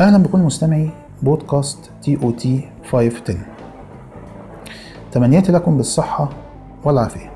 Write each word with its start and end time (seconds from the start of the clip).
أهلا 0.00 0.18
بكل 0.18 0.38
مستمعي 0.38 0.90
بودكاست 1.22 1.90
TOT 2.02 2.68
510 2.90 3.36
تمنياتي 5.12 5.52
لكم 5.52 5.76
بالصحة 5.76 6.28
والعافية. 6.84 7.30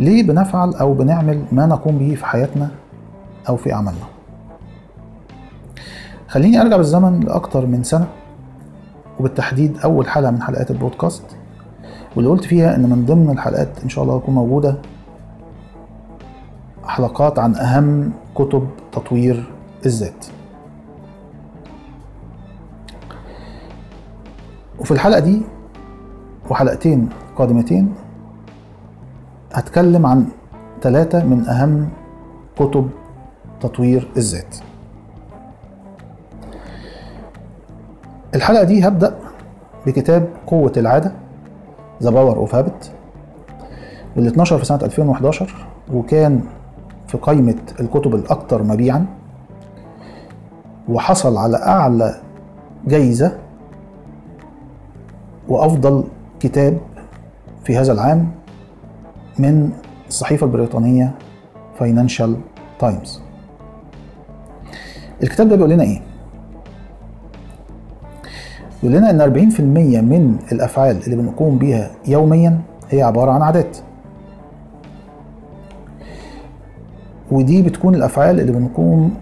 ليه 0.00 0.22
بنفعل 0.22 0.74
أو 0.74 0.94
بنعمل 0.94 1.44
ما 1.52 1.66
نقوم 1.66 1.98
به 1.98 2.14
في 2.14 2.26
حياتنا 2.26 2.70
أو 3.48 3.56
في 3.56 3.72
أعمالنا؟ 3.72 4.04
خليني 6.28 6.60
أرجع 6.60 6.76
بالزمن 6.76 7.20
لأكتر 7.20 7.66
من 7.66 7.82
سنة 7.82 8.06
وبالتحديد 9.20 9.78
أول 9.78 10.08
حلقة 10.08 10.30
من 10.30 10.42
حلقات 10.42 10.70
البودكاست 10.70 11.24
واللي 12.16 12.30
قلت 12.30 12.44
فيها 12.44 12.76
إن 12.76 12.90
من 12.90 13.04
ضمن 13.06 13.30
الحلقات 13.30 13.82
إن 13.84 13.88
شاء 13.88 14.04
الله 14.04 14.18
تكون 14.20 14.34
موجودة 14.34 14.76
حلقات 16.84 17.38
عن 17.38 17.54
أهم 17.54 18.12
كتب 18.34 18.68
تطوير 18.92 19.44
الذات. 19.86 20.33
وفي 24.84 24.90
الحلقة 24.90 25.20
دي 25.20 25.42
وحلقتين 26.50 27.08
قادمتين 27.36 27.94
هتكلم 29.52 30.06
عن 30.06 30.26
ثلاثة 30.82 31.24
من 31.24 31.48
أهم 31.48 31.88
كتب 32.56 32.90
تطوير 33.60 34.08
الذات. 34.16 34.56
الحلقة 38.34 38.64
دي 38.64 38.86
هبدأ 38.88 39.14
بكتاب 39.86 40.28
قوة 40.46 40.72
العادة 40.76 41.12
The 42.02 42.06
Power 42.10 42.48
of 42.48 42.52
Habit 42.52 42.86
واللي 44.16 44.30
اتنشر 44.30 44.58
في 44.58 44.64
سنة 44.64 44.78
2011 44.82 45.66
وكان 45.92 46.40
في 47.06 47.18
قائمة 47.18 47.56
الكتب 47.80 48.14
الأكثر 48.14 48.62
مبيعا 48.62 49.06
وحصل 50.88 51.36
على 51.36 51.56
أعلى 51.56 52.20
جايزة 52.86 53.43
وأفضل 55.48 56.04
كتاب 56.40 56.78
في 57.64 57.76
هذا 57.76 57.92
العام 57.92 58.28
من 59.38 59.70
الصحيفة 60.08 60.46
البريطانية 60.46 61.14
فاينانشال 61.78 62.36
تايمز 62.78 63.20
الكتاب 65.22 65.48
ده 65.48 65.56
بيقول 65.56 65.70
لنا 65.70 65.82
إيه؟ 65.84 66.00
بيقول 68.82 68.96
لنا 68.98 69.10
إن 69.10 69.50
40% 69.52 69.60
من 70.02 70.36
الأفعال 70.52 71.04
اللي 71.04 71.16
بنقوم 71.16 71.58
بيها 71.58 71.90
يوميا 72.06 72.60
هي 72.90 73.02
عبارة 73.02 73.30
عن 73.30 73.42
عادات 73.42 73.76
ودي 77.30 77.62
بتكون 77.62 77.94
الأفعال 77.94 78.40
اللي 78.40 78.52
بنقوم 78.52 79.14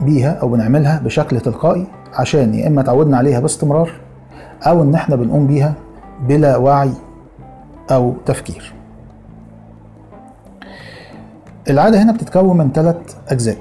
بيها 0.00 0.30
أو 0.32 0.48
بنعملها 0.48 0.98
بشكل 1.04 1.40
تلقائي 1.40 1.86
عشان 2.14 2.54
يا 2.54 2.66
إما 2.68 2.80
اتعودنا 2.80 3.16
عليها 3.16 3.40
باستمرار 3.40 3.90
أو 4.62 4.82
إن 4.82 4.94
إحنا 4.94 5.16
بنقوم 5.16 5.46
بيها 5.46 5.74
بلا 6.20 6.56
وعي 6.56 6.92
أو 7.90 8.14
تفكير. 8.26 8.72
العادة 11.70 12.02
هنا 12.02 12.12
بتتكون 12.12 12.56
من 12.56 12.72
ثلاث 12.72 13.16
أجزاء. 13.28 13.56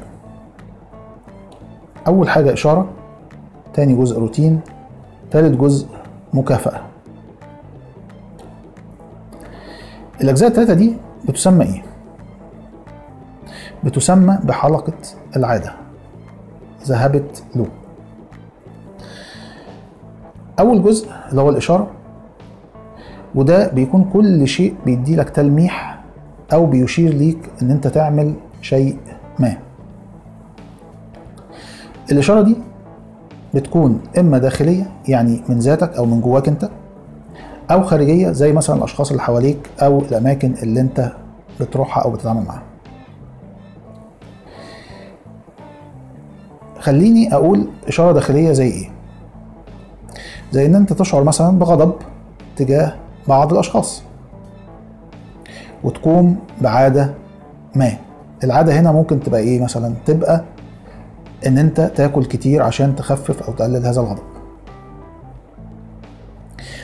أول 2.07 2.29
حاجة 2.29 2.53
إشارة 2.53 2.89
تاني 3.73 3.95
جزء 3.95 4.19
روتين 4.19 4.59
تالت 5.31 5.59
جزء 5.59 5.87
مكافأة. 6.33 6.81
الأجزاء 10.21 10.49
الثلاثة 10.49 10.73
دي 10.73 10.97
بتسمى 11.27 11.65
إيه؟ 11.65 11.83
بتسمى 13.83 14.39
بحلقة 14.43 14.93
العادة. 15.35 15.73
ذهبت 16.83 17.43
له 17.55 17.65
أول 20.59 20.83
جزء 20.83 21.07
اللي 21.31 21.41
هو 21.41 21.49
الإشارة 21.49 21.87
وده 23.35 23.67
بيكون 23.67 24.09
كل 24.13 24.47
شيء 24.47 24.75
بيديلك 24.85 25.29
تلميح 25.29 25.99
أو 26.53 26.65
بيشير 26.65 27.13
ليك 27.13 27.37
إن 27.61 27.71
أنت 27.71 27.87
تعمل 27.87 28.33
شيء 28.61 28.97
ما. 29.39 29.57
الإشارة 32.11 32.41
دي 32.41 32.55
بتكون 33.53 34.01
إما 34.19 34.37
داخلية 34.37 34.91
يعني 35.07 35.41
من 35.49 35.59
ذاتك 35.59 35.93
أو 35.93 36.05
من 36.05 36.21
جواك 36.21 36.47
أنت 36.47 36.69
أو 37.71 37.83
خارجية 37.83 38.31
زي 38.31 38.53
مثلا 38.53 38.75
الأشخاص 38.75 39.09
اللي 39.11 39.21
حواليك 39.23 39.69
أو 39.81 39.99
الأماكن 39.99 40.53
اللي 40.63 40.81
أنت 40.81 41.11
بتروحها 41.59 42.03
أو 42.03 42.11
بتتعامل 42.11 42.45
معاها. 42.45 42.63
خليني 46.79 47.33
أقول 47.33 47.67
إشارة 47.87 48.11
داخلية 48.11 48.51
زي 48.51 48.67
إيه؟ 48.67 48.98
زي 50.51 50.65
إن 50.65 50.75
أنت 50.75 50.93
تشعر 50.93 51.23
مثلا 51.23 51.59
بغضب 51.59 51.93
تجاه 52.55 52.95
بعض 53.27 53.53
الأشخاص. 53.53 54.03
وتقوم 55.83 56.37
بعادة 56.61 57.13
ما. 57.75 57.91
العادة 58.43 58.79
هنا 58.79 58.91
ممكن 58.91 59.19
تبقى 59.19 59.39
إيه 59.39 59.61
مثلا؟ 59.63 59.93
تبقى 60.05 60.43
إن 61.47 61.57
أنت 61.57 61.81
تاكل 61.95 62.25
كتير 62.25 62.61
عشان 62.63 62.95
تخفف 62.95 63.43
أو 63.43 63.53
تقلل 63.53 63.85
هذا 63.85 64.01
الغضب. 64.01 64.23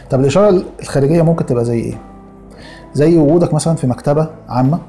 طب 0.09 0.19
الإشارة 0.19 0.63
الخارجية 0.81 1.21
ممكن 1.21 1.45
تبقى 1.45 1.65
زي 1.65 1.79
إيه؟ 1.79 1.95
زي 2.93 3.17
وجودك 3.17 3.53
مثلا 3.53 3.75
في 3.75 3.87
مكتبة 3.87 4.29
عامة. 4.49 4.79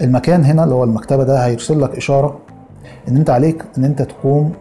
المكان 0.00 0.44
هنا 0.44 0.64
اللي 0.64 0.74
هو 0.74 0.84
المكتبة 0.84 1.24
ده 1.24 1.46
هيرسل 1.46 1.80
لك 1.82 1.96
إشارة 1.96 2.38
إن 3.08 3.16
أنت 3.16 3.30
عليك 3.30 3.64
إن 3.78 3.84
أنت 3.84 4.02
تقوم 4.02 4.52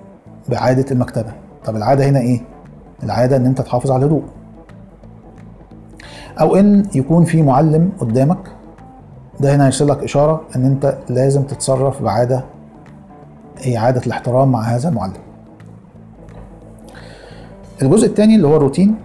بعادة 0.49 0.85
المكتبة. 0.91 1.31
طب 1.65 1.75
العادة 1.75 2.05
هنا 2.09 2.19
إيه؟ 2.19 2.41
العادة 3.03 3.37
إن 3.37 3.45
أنت 3.45 3.61
تحافظ 3.61 3.91
على 3.91 3.99
الهدوء. 4.05 4.23
أو 6.39 6.55
إن 6.55 6.85
يكون 6.95 7.23
في 7.25 7.41
معلم 7.41 7.91
قدامك 7.99 8.37
ده 9.39 9.55
هنا 9.55 9.63
هيرسل 9.65 9.87
لك 9.87 10.03
إشارة 10.03 10.41
إن 10.55 10.65
أنت 10.65 10.97
لازم 11.09 11.43
تتصرف 11.43 12.03
بعادة 12.03 12.43
هي 13.59 13.77
عادة 13.77 14.01
الاحترام 14.05 14.51
مع 14.51 14.61
هذا 14.61 14.89
المعلم. 14.89 15.13
الجزء 17.81 18.07
الثاني 18.07 18.35
اللي 18.35 18.47
هو 18.47 18.55
الروتين 18.57 18.95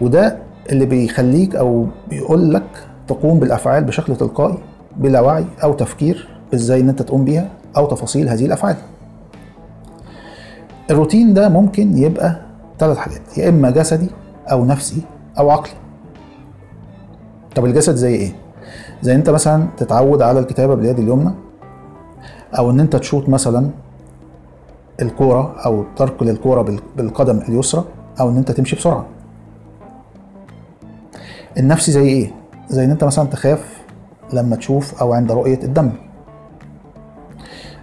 وده 0.00 0.38
اللي 0.70 0.86
بيخليك 0.86 1.56
أو 1.56 1.86
بيقول 2.10 2.54
لك 2.54 2.86
تقوم 3.08 3.38
بالأفعال 3.40 3.84
بشكل 3.84 4.16
تلقائي 4.16 4.58
بلا 4.96 5.20
وعي 5.20 5.44
أو 5.62 5.72
تفكير 5.72 6.28
إزاي 6.54 6.80
إن 6.80 6.88
أنت 6.88 7.02
تقوم 7.02 7.24
بيها 7.24 7.48
أو 7.76 7.86
تفاصيل 7.86 8.28
هذه 8.28 8.46
الأفعال. 8.46 8.76
الروتين 10.90 11.34
ده 11.34 11.48
ممكن 11.48 11.98
يبقى 11.98 12.40
ثلاث 12.78 12.96
حاجات. 12.96 13.38
يا 13.38 13.48
إما 13.48 13.70
جسدي 13.70 14.10
أو 14.50 14.64
نفسي 14.64 15.02
أو 15.38 15.50
عقلي. 15.50 15.74
طب 17.54 17.64
الجسد 17.64 17.94
زي 17.94 18.14
إيه؟ 18.14 18.32
زي 19.02 19.14
أنت 19.14 19.30
مثلا 19.30 19.66
تتعود 19.76 20.22
على 20.22 20.40
الكتابة 20.40 20.74
باليد 20.74 20.98
اليمنى 20.98 21.30
أو 22.58 22.70
إن 22.70 22.80
أنت 22.80 22.96
تشوط 22.96 23.28
مثلا 23.28 23.70
الكورة 25.02 25.54
أو 25.66 25.84
تركل 25.96 26.28
الكوره 26.28 26.78
بالقدم 26.96 27.38
اليسرى 27.38 27.84
أو 28.20 28.28
إن 28.28 28.36
أنت 28.36 28.50
تمشي 28.50 28.76
بسرعة. 28.76 29.06
النفسي 31.58 31.92
زي 31.92 32.08
إيه؟ 32.08 32.32
زي 32.68 32.84
إن 32.84 32.90
أنت 32.90 33.04
مثلا 33.04 33.28
تخاف 33.28 33.82
لما 34.32 34.56
تشوف 34.56 35.02
أو 35.02 35.12
عند 35.12 35.32
رؤية 35.32 35.62
الدم. 35.62 35.92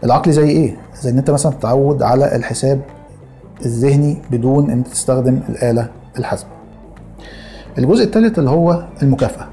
العقلي 0.04 0.34
زي 0.34 0.50
إيه؟ 0.50 0.78
زي 1.02 1.10
إن 1.10 1.18
أنت 1.18 1.32
مثلا 1.32 1.52
تتعود 1.52 2.04
على 2.04 2.36
الحساب 2.36 2.82
الذهني 3.66 4.18
بدون 4.32 4.70
إن 4.70 4.84
تستخدم 4.84 5.40
الآلة 5.50 5.90
الحاسبة. 6.20 6.50
الجزء 7.78 8.04
الثالث 8.04 8.40
اللي 8.40 8.50
هو 8.50 8.84
المكافأة. 9.04 9.48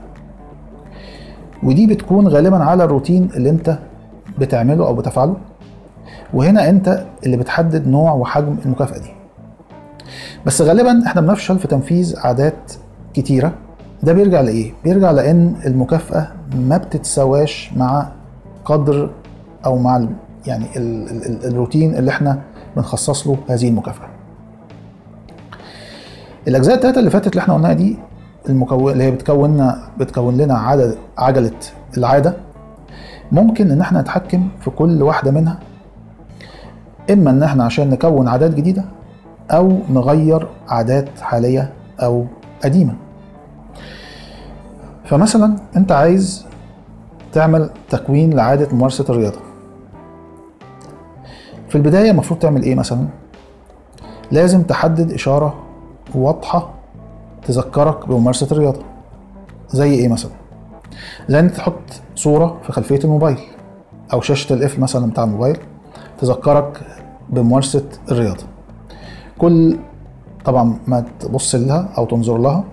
ودي 1.62 1.86
بتكون 1.86 2.28
غالبا 2.28 2.56
على 2.56 2.84
الروتين 2.84 3.28
اللي 3.36 3.50
أنت 3.50 3.78
بتعمله 4.38 4.86
أو 4.86 4.94
بتفعله. 4.94 5.36
وهنا 6.34 6.68
أنت 6.68 7.04
اللي 7.26 7.36
بتحدد 7.36 7.88
نوع 7.88 8.12
وحجم 8.12 8.56
المكافأة 8.64 8.98
دي. 8.98 9.10
بس 10.46 10.62
غالبا 10.62 11.06
إحنا 11.06 11.20
بنفشل 11.20 11.58
في 11.58 11.68
تنفيذ 11.68 12.16
عادات 12.18 12.72
كتيرة. 13.14 13.52
ده 14.02 14.12
بيرجع 14.12 14.40
لإيه؟ 14.40 14.72
بيرجع 14.84 15.10
لأن 15.10 15.54
المكافأة 15.66 16.28
ما 16.56 16.76
بتتساواش 16.76 17.70
مع 17.76 18.08
قدر 18.64 19.10
أو 19.66 19.78
مع 19.78 20.06
يعني 20.46 20.64
ال 20.76 21.10
ال 21.10 21.46
الروتين 21.46 21.94
اللي 21.94 22.10
إحنا 22.10 22.40
بنخصص 22.76 23.26
له 23.26 23.36
هذه 23.48 23.68
المكافأة. 23.68 24.08
الأجزاء 26.48 26.74
التلاتة 26.74 26.98
اللي 26.98 27.10
فاتت 27.10 27.26
اللي 27.28 27.40
إحنا 27.40 27.54
قلناها 27.54 27.72
دي 27.72 27.98
المكون 28.48 28.92
اللي 28.92 29.04
هي 29.04 29.10
بتكون 29.10 29.72
بتكون 29.98 30.36
لنا 30.36 30.58
عدد 30.58 30.96
عجلة 31.18 31.52
العادة. 31.96 32.36
ممكن 33.32 33.70
إن 33.70 33.80
إحنا 33.80 34.00
نتحكم 34.00 34.48
في 34.60 34.70
كل 34.70 35.02
واحدة 35.02 35.30
منها 35.30 35.58
إما 37.10 37.30
إن 37.30 37.42
إحنا 37.42 37.64
عشان 37.64 37.90
نكون 37.90 38.28
عادات 38.28 38.54
جديدة 38.54 38.84
أو 39.50 39.78
نغير 39.90 40.48
عادات 40.68 41.20
حالية 41.20 41.72
أو 42.02 42.26
قديمة. 42.64 42.94
فمثلا 45.04 45.56
أنت 45.76 45.92
عايز 45.92 46.46
تعمل 47.32 47.70
تكوين 47.90 48.34
لعادة 48.34 48.68
ممارسة 48.74 49.04
الرياضة. 49.08 49.38
في 51.72 51.78
البداية 51.78 52.10
المفروض 52.10 52.40
تعمل 52.40 52.62
إيه 52.62 52.74
مثلا؟ 52.74 53.06
لازم 54.30 54.62
تحدد 54.62 55.12
إشارة 55.12 55.54
واضحة 56.14 56.70
تذكرك 57.46 58.08
بممارسة 58.08 58.48
الرياضة. 58.52 58.80
زي 59.68 59.90
إيه 59.94 60.08
مثلا؟ 60.08 60.30
زي 61.28 61.40
انك 61.40 61.50
تحط 61.50 61.82
صورة 62.14 62.56
في 62.62 62.72
خلفية 62.72 62.98
الموبايل 63.04 63.38
أو 64.12 64.20
شاشة 64.20 64.52
القفل 64.52 64.80
مثلا 64.80 65.10
بتاع 65.10 65.24
الموبايل 65.24 65.58
تذكرك 66.20 66.80
بممارسة 67.30 67.84
الرياضة. 68.10 68.44
كل 69.38 69.78
طبعا 70.44 70.78
ما 70.86 71.04
تبص 71.20 71.54
لها 71.54 71.88
أو 71.98 72.04
تنظر 72.04 72.38
لها 72.38 72.64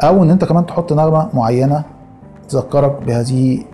أو 0.00 0.22
إن 0.22 0.30
أنت 0.30 0.44
كمان 0.44 0.66
تحط 0.66 0.92
نغمة 0.92 1.28
معينة 1.34 1.84
تذكرك 2.48 3.02
بهذه 3.06 3.64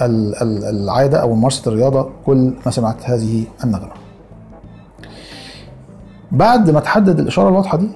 ال- 0.00 0.42
ال- 0.42 0.64
العادة 0.64 1.18
أو 1.22 1.34
ممارسة 1.34 1.68
الرياضة 1.72 2.10
كل 2.26 2.54
ما 2.66 2.70
سمعت 2.72 2.96
هذه 3.10 3.44
النغمة. 3.64 3.92
بعد 6.32 6.70
ما 6.70 6.80
تحدد 6.80 7.20
الإشارة 7.20 7.48
الواضحة 7.48 7.78
دي 7.78 7.88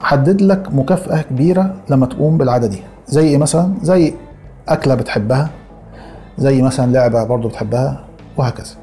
حدد 0.00 0.42
لك 0.42 0.74
مكافأة 0.74 1.22
كبيرة 1.22 1.74
لما 1.90 2.06
تقوم 2.06 2.38
بالعادة 2.38 2.66
دي. 2.66 2.82
زي 3.08 3.28
إيه 3.28 3.38
مثلا؟ 3.38 3.74
زي 3.82 4.14
أكلة 4.68 4.94
بتحبها 4.94 5.50
زي 6.38 6.62
مثلا 6.62 6.92
لعبة 6.92 7.24
برضو 7.24 7.48
بتحبها 7.48 8.04
وهكذا. 8.36 8.74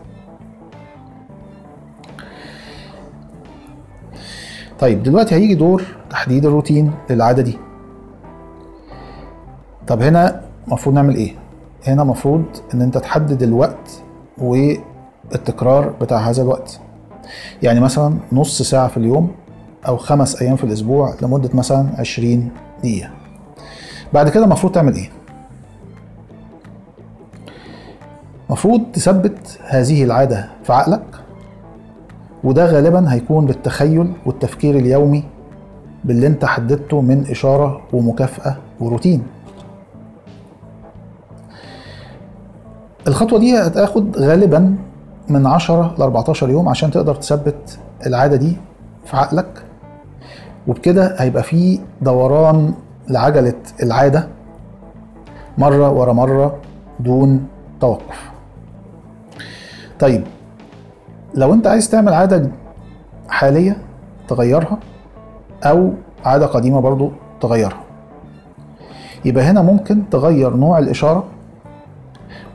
طيب 4.80 5.04
دلوقتي 5.04 5.36
هيجي 5.36 5.56
دور 5.56 5.84
تحديد 6.10 6.46
الروتين 6.46 6.92
للعادة 7.10 7.42
دي. 7.42 7.58
طب 9.88 10.02
هنا 10.02 10.42
المفروض 10.68 10.96
نعمل 10.96 11.16
إيه؟ 11.16 11.36
هنا 11.90 12.02
المفروض 12.02 12.44
إن 12.74 12.82
أنت 12.82 12.98
تحدد 12.98 13.44
الوقت 13.44 14.02
والتكرار 14.38 15.90
بتاع 15.90 16.18
هذا 16.18 16.42
الوقت. 16.42 16.80
يعني 17.64 17.80
مثلا 17.80 18.18
نص 18.32 18.62
ساعة 18.62 18.88
في 18.88 18.98
اليوم 18.98 19.32
أو 19.88 19.98
خمس 19.98 20.42
أيام 20.42 20.56
في 20.56 20.64
الأسبوع 20.64 21.16
لمدة 21.22 21.50
مثلا 21.54 21.90
20 21.98 22.50
دقيقة. 22.80 23.10
بعد 24.14 24.30
كده 24.30 24.44
المفروض 24.44 24.74
تعمل 24.74 24.96
إيه؟ 24.96 25.10
المفروض 28.48 28.82
تثبت 28.94 29.60
هذه 29.66 30.04
العادة 30.04 30.50
في 30.64 30.74
عقلك 30.74 31.04
وده 32.44 32.66
غالبا 32.66 33.14
هيكون 33.14 33.46
بالتخيل 33.46 34.14
والتفكير 34.26 34.76
اليومي 34.76 35.24
باللي 36.04 36.28
أنت 36.28 36.46
حددته 36.46 37.02
من 37.02 37.26
إشارة 37.30 37.82
ومكافأة 37.94 38.58
وروتين. 38.80 39.24
الخطوة 43.08 43.40
دي 43.40 43.58
هتاخد 43.58 44.18
غالبا 44.18 44.76
من 45.30 45.46
10 45.48 45.96
ل 45.98 46.02
14 46.02 46.50
يوم 46.50 46.70
عشان 46.70 46.92
تقدر 46.92 47.16
تثبت 47.16 47.80
العادة 48.06 48.36
دي 48.36 48.58
في 49.06 49.18
عقلك. 49.18 49.64
وبكده 50.68 51.16
هيبقى 51.18 51.44
في 51.44 51.80
دوران 52.02 52.74
لعجلة 53.10 53.54
العادة 53.84 54.28
مرة 55.58 55.90
ورا 55.90 56.14
مرة 56.14 56.56
دون 57.00 57.48
توقف. 57.82 58.32
طيب 60.00 60.24
لو 61.36 61.54
انت 61.54 61.68
عايز 61.68 61.90
تعمل 61.90 62.14
عادة 62.14 62.50
حالية 63.30 63.78
تغيرها 64.28 64.78
أو 65.64 65.92
عادة 66.26 66.46
قديمة 66.46 66.80
برضو 66.82 67.12
تغيرها 67.42 67.80
يبقى 69.26 69.44
هنا 69.44 69.62
ممكن 69.62 70.10
تغير 70.10 70.56
نوع 70.56 70.80
الإشارة 70.80 71.24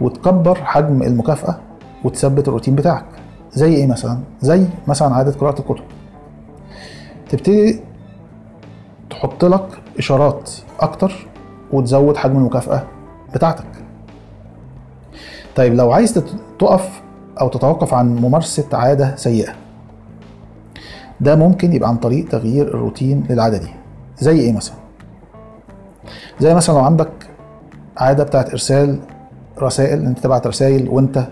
وتكبر 0.03 0.55
حجم 0.55 1.03
المكافأة 1.03 1.59
وتثبت 2.05 2.49
الروتين 2.49 2.75
بتاعك. 2.75 3.05
زي 3.53 3.75
إيه 3.75 3.87
مثلا؟ 3.87 4.19
زي 4.41 4.67
مثلا 4.87 5.15
عادة 5.15 5.33
قراءة 5.33 5.61
الكتب. 5.61 5.85
تبتدي 7.29 7.81
تحط 9.11 9.45
لك 9.45 9.69
إشارات 9.99 10.51
أكتر 10.81 11.27
وتزود 11.73 12.17
حجم 12.17 12.37
المكافأة 12.37 12.83
بتاعتك. 13.35 13.67
طيب 15.57 15.75
لو 15.75 15.93
عايز 15.93 16.15
تقف 16.59 17.03
أو 17.41 17.49
تتوقف 17.49 17.95
عن 17.95 18.17
ممارسة 18.17 18.65
عادة 18.73 19.17
سيئة 19.17 19.53
ده 21.21 21.37
ممكن 21.37 21.73
يبقى 21.73 21.89
عن 21.89 21.97
طريق 21.97 22.29
تغيير 22.29 22.69
الروتين 22.69 23.25
للعادة 23.31 23.59
دي. 23.59 23.69
زي 24.19 24.41
إيه 24.41 24.53
مثلا؟ 24.53 24.77
زي 26.41 26.55
مثلا 26.55 26.75
لو 26.75 26.81
عندك 26.85 27.11
عادة 27.97 28.25
بتاعت 28.25 28.51
إرسال 28.51 28.99
رسائل 29.59 30.07
أنت 30.07 30.19
تبعت 30.19 30.47
رسائل 30.47 30.89
وأنت 30.89 31.25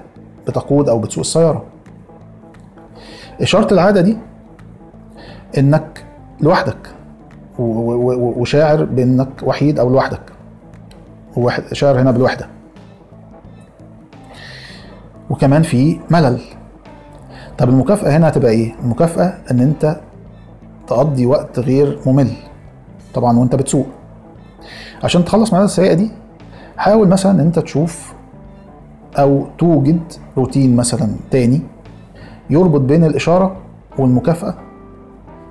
بتقود 0.46 0.88
أو 0.88 0.98
بتسوق 0.98 1.20
السيارة. 1.20 1.64
إشارة 3.42 3.74
العادة 3.74 4.00
دي 4.00 4.16
إنك 5.58 6.04
لوحدك 6.40 6.88
وشاعر 7.58 8.84
بإنك 8.84 9.28
وحيد 9.42 9.78
أو 9.78 9.90
لوحدك. 9.90 10.20
شاعر 11.72 12.00
هنا 12.00 12.10
بالوحدة. 12.10 12.46
وكمان 15.30 15.62
في 15.62 16.00
ملل. 16.10 16.40
طب 17.58 17.68
المكافأة 17.68 18.16
هنا 18.16 18.28
هتبقى 18.28 18.50
إيه؟ 18.50 18.74
المكافأة 18.82 19.34
إن 19.50 19.60
أنت 19.60 20.00
تقضي 20.86 21.26
وقت 21.26 21.58
غير 21.58 21.98
ممل 22.06 22.30
طبعا 23.14 23.38
وأنت 23.38 23.54
بتسوق. 23.54 23.86
عشان 25.04 25.24
تخلص 25.24 25.48
من 25.48 25.54
العادة 25.54 25.64
السيئة 25.64 25.94
دي 25.94 26.10
حاول 26.80 27.08
مثلا 27.08 27.32
إن 27.32 27.40
أنت 27.40 27.58
تشوف 27.58 28.12
أو 29.18 29.46
توجد 29.58 30.00
روتين 30.36 30.76
مثلا 30.76 31.08
تاني 31.30 31.60
يربط 32.50 32.80
بين 32.80 33.04
الإشارة 33.04 33.56
والمكافأة. 33.98 34.54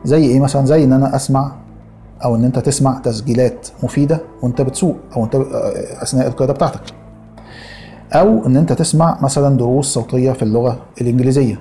زي 0.04 0.26
إيه 0.26 0.40
مثلا؟ 0.40 0.66
زي 0.66 0.84
إن 0.84 0.94
أنا 0.94 1.16
أسمع 1.16 1.52
أو 2.24 2.36
إن 2.36 2.44
أنت 2.44 2.60
تسمع 2.60 3.00
تسجيلات 3.00 3.68
مفيدة 3.84 4.22
وأنت 4.42 4.62
بتسوق 4.62 4.96
أو 5.18 5.24
أنت 5.24 5.36
أثناء 6.02 6.28
القياده 6.28 6.54
بتاعتك. 6.54 6.82
أو 8.14 8.46
إن 8.46 8.58
أنت 8.58 8.74
تسمع 8.74 9.18
مثلا 9.22 9.58
دروس 9.58 9.94
صوتية 9.94 10.32
في 10.32 10.44
اللغة 10.44 10.80
الإنجليزية. 11.02 11.60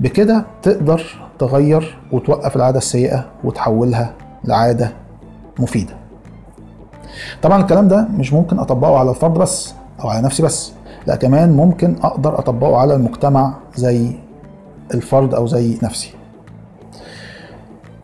بكده 0.00 0.46
تقدر 0.62 1.02
تغير 1.38 1.98
وتوقف 2.12 2.56
العادة 2.56 2.78
السيئة 2.78 3.24
وتحولها 3.44 4.14
لعادة 4.44 4.92
مفيدة. 5.58 6.07
طبعا 7.42 7.60
الكلام 7.62 7.88
ده 7.88 8.08
مش 8.16 8.32
ممكن 8.32 8.58
أطبقه 8.58 8.98
على 8.98 9.10
الفرد 9.10 9.34
بس 9.34 9.74
أو 10.00 10.08
على 10.08 10.22
نفسي 10.22 10.42
بس 10.42 10.72
لا 11.06 11.16
كمان 11.16 11.56
ممكن 11.56 11.96
أقدر 12.02 12.38
أطبقه 12.38 12.76
على 12.76 12.94
المجتمع 12.94 13.54
زي 13.76 14.10
الفرد 14.94 15.34
أو 15.34 15.46
زي 15.46 15.78
نفسي. 15.82 16.10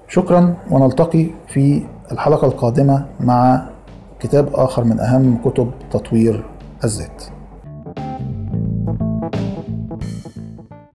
شكرا 0.09 0.55
ونلتقي 0.71 1.27
في 1.49 1.83
الحلقة 2.13 2.47
القادمة 2.47 3.07
مع 3.21 3.67
كتاب 4.21 4.49
آخر 4.55 4.85
من 4.85 5.01
أهم 5.01 5.39
كتب 5.45 5.71
تطوير 5.91 6.45
الذات. 6.85 7.34